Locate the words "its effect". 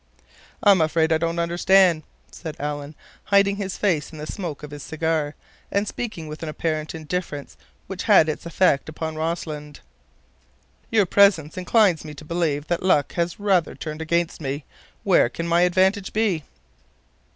8.27-8.89